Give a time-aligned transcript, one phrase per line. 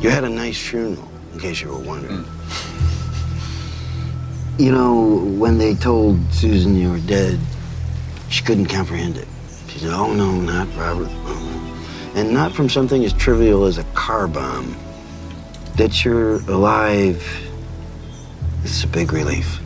[0.00, 2.24] You had a nice funeral, in case you were wondering.
[2.24, 2.40] Hmm.
[4.62, 7.38] You know, when they told Susan you were dead,
[8.30, 9.28] she couldn't comprehend it.
[9.68, 11.10] She said, Oh, no, not Robert.
[11.10, 12.18] Oh, no.
[12.18, 14.74] And not from something as trivial as a car bomb.
[15.76, 17.22] That you're alive,
[18.64, 19.60] it's a big relief.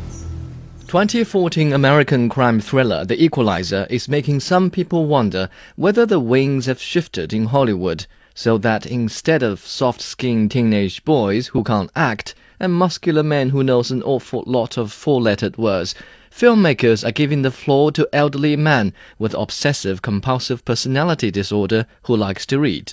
[0.88, 6.80] 2014 American crime thriller The Equalizer is making some people wonder whether the winds have
[6.80, 13.22] shifted in Hollywood so that instead of soft-skinned teenage boys who can't act and muscular
[13.22, 15.94] men who knows an awful lot of four-lettered words,
[16.30, 22.44] filmmakers are giving the floor to elderly men with obsessive compulsive personality disorder who likes
[22.44, 22.92] to read.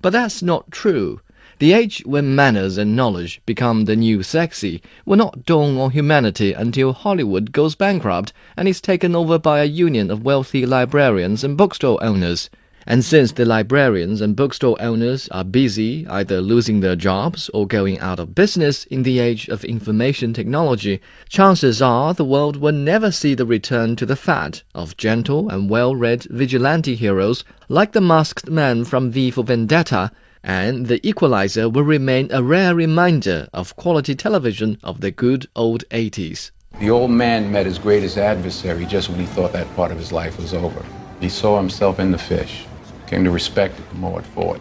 [0.00, 1.20] But that's not true.
[1.58, 6.52] The age when manners and knowledge become the new sexy will not dawn on humanity
[6.52, 11.56] until Hollywood goes bankrupt and is taken over by a union of wealthy librarians and
[11.56, 12.50] bookstore owners.
[12.84, 18.00] And since the librarians and bookstore owners are busy either losing their jobs or going
[18.00, 23.12] out of business in the age of information technology, chances are the world will never
[23.12, 28.50] see the return to the fad of gentle and well-read vigilante heroes like the masked
[28.50, 30.10] man from V for Vendetta,
[30.42, 35.84] and the equalizer will remain a rare reminder of quality television of the good old
[35.90, 36.50] 80s.
[36.80, 40.10] The old man met his greatest adversary just when he thought that part of his
[40.10, 40.84] life was over.
[41.20, 42.66] He saw himself in the fish
[43.12, 44.58] came to respect it the more it fought.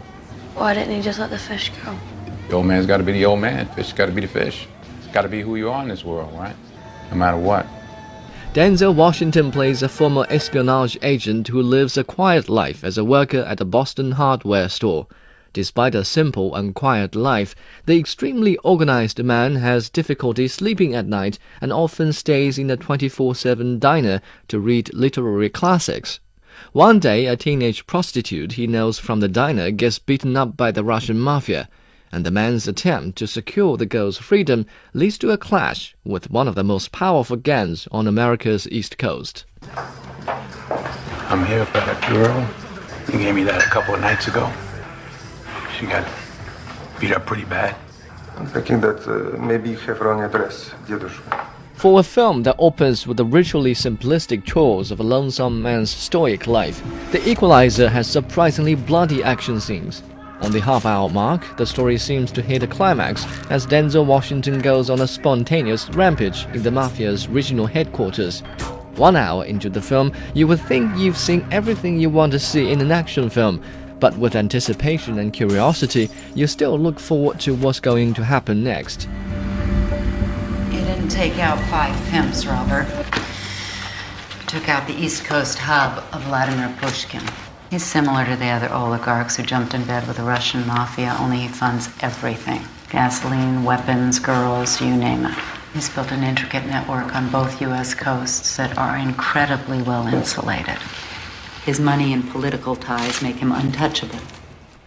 [0.55, 1.97] Why didn't he just let the fish go?
[2.49, 3.65] The old man's got to be the old man.
[3.75, 4.67] Fish got to be the fish.
[4.97, 6.53] It's Got to be who you are in this world, right?
[7.11, 7.65] No matter what.
[8.53, 13.39] Denzel Washington plays a former espionage agent who lives a quiet life as a worker
[13.39, 15.07] at a Boston hardware store.
[15.53, 21.39] Despite a simple and quiet life, the extremely organized man has difficulty sleeping at night
[21.61, 26.19] and often stays in a 24 7 diner to read literary classics.
[26.72, 30.84] One day, a teenage prostitute he knows from the diner gets beaten up by the
[30.84, 31.68] Russian mafia,
[32.12, 36.48] and the man's attempt to secure the girl's freedom leads to a clash with one
[36.48, 39.44] of the most powerful gangs on America's East Coast.
[41.28, 42.48] I'm here for that girl.
[43.12, 44.52] You gave me that a couple of nights ago.
[45.78, 46.06] She got
[47.00, 47.76] beat up pretty bad.
[48.36, 51.49] I'm thinking that uh, maybe you have wrong address, дедушка.
[51.81, 56.45] For a film that opens with the ritually simplistic chores of a lonesome man's stoic
[56.45, 56.79] life,
[57.11, 60.03] The Equalizer has surprisingly bloody action scenes.
[60.41, 64.59] On the half hour mark, the story seems to hit a climax as Denzel Washington
[64.59, 68.41] goes on a spontaneous rampage in the mafia's regional headquarters.
[68.95, 72.71] One hour into the film, you would think you've seen everything you want to see
[72.71, 73.59] in an action film,
[73.99, 79.07] but with anticipation and curiosity, you still look forward to what's going to happen next
[81.13, 82.87] take out five pimps, Robert.
[84.47, 87.23] Took out the East Coast hub of Vladimir Pushkin.
[87.69, 91.39] He's similar to the other oligarchs who jumped in bed with the Russian mafia, only
[91.39, 95.37] he funds everything gasoline, weapons, girls, you name it.
[95.73, 97.93] He's built an intricate network on both U.S.
[97.93, 100.77] coasts that are incredibly well insulated.
[101.65, 104.19] His money and political ties make him untouchable.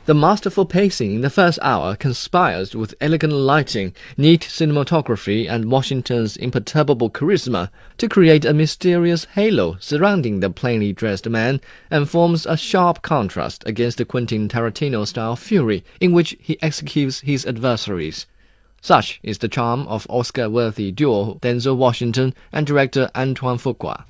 [0.07, 6.37] The masterful pacing in the first hour conspires with elegant lighting, neat cinematography, and Washington's
[6.37, 11.59] imperturbable charisma to create a mysterious halo surrounding the plainly dressed man
[11.91, 17.21] and forms a sharp contrast against the Quentin Tarantino style fury in which he executes
[17.21, 18.27] his adversaries.
[18.83, 24.05] Such is the charm of Oscar worthy duo Denzel Washington and director Antoine Fuqua.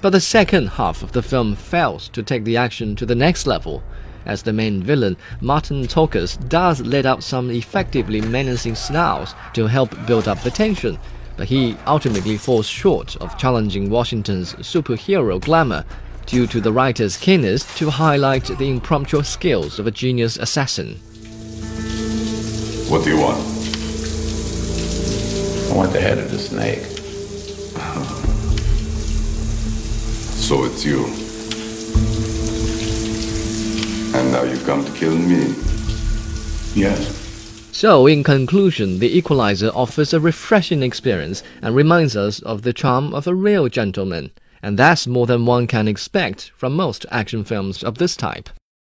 [0.00, 3.46] But the second half of the film fails to take the action to the next
[3.46, 3.82] level,
[4.26, 9.94] as the main villain, Marton Csokas, does let out some effectively menacing snarls to help
[10.06, 10.98] build up the tension,
[11.36, 15.84] but he ultimately falls short of challenging Washington's superhero glamour
[16.26, 20.94] due to the writer's keenness to highlight the impromptu skills of a genius assassin.
[22.88, 23.38] What do you want?
[25.70, 26.97] I want the head of the snake.
[30.48, 31.04] So it's you.
[34.18, 35.54] And now you come to kill me?
[36.74, 37.06] Yes.
[37.70, 43.12] So, in conclusion, The Equalizer offers a refreshing experience and reminds us of the charm
[43.12, 44.30] of a real gentleman.
[44.62, 48.48] And that's more than one can expect from most action films of this type.